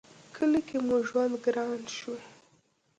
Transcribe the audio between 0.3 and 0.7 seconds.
کلي